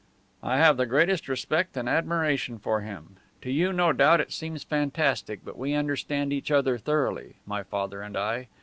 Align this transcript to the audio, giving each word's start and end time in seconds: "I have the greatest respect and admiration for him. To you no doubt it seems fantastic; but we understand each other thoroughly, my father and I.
"I 0.41 0.57
have 0.57 0.77
the 0.77 0.87
greatest 0.87 1.27
respect 1.27 1.77
and 1.77 1.87
admiration 1.87 2.57
for 2.57 2.81
him. 2.81 3.17
To 3.43 3.51
you 3.51 3.71
no 3.71 3.93
doubt 3.93 4.19
it 4.19 4.31
seems 4.33 4.63
fantastic; 4.63 5.41
but 5.45 5.59
we 5.59 5.75
understand 5.75 6.33
each 6.33 6.49
other 6.49 6.79
thoroughly, 6.79 7.35
my 7.45 7.61
father 7.61 8.01
and 8.01 8.17
I. 8.17 8.47